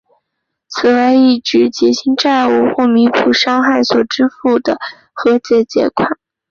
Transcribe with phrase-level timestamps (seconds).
[0.67, 4.79] 此外亦指为结清债务或弥补伤害所支付的
[5.13, 6.17] 和解款项。